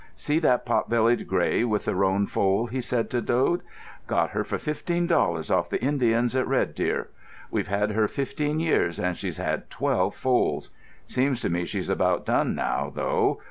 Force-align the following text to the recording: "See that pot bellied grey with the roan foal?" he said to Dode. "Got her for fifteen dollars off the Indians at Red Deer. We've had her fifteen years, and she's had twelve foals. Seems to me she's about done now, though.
"See 0.15 0.39
that 0.39 0.65
pot 0.65 0.89
bellied 0.89 1.27
grey 1.27 1.63
with 1.63 1.85
the 1.85 1.93
roan 1.93 2.25
foal?" 2.25 2.65
he 2.65 2.81
said 2.81 3.11
to 3.11 3.21
Dode. 3.21 3.61
"Got 4.07 4.31
her 4.31 4.43
for 4.43 4.57
fifteen 4.57 5.05
dollars 5.05 5.51
off 5.51 5.69
the 5.69 5.79
Indians 5.79 6.35
at 6.35 6.47
Red 6.47 6.73
Deer. 6.73 7.09
We've 7.51 7.67
had 7.67 7.91
her 7.91 8.07
fifteen 8.07 8.59
years, 8.59 8.99
and 8.99 9.15
she's 9.15 9.37
had 9.37 9.69
twelve 9.69 10.15
foals. 10.15 10.71
Seems 11.05 11.39
to 11.41 11.51
me 11.51 11.65
she's 11.65 11.87
about 11.91 12.25
done 12.25 12.55
now, 12.55 12.91
though. 12.95 13.37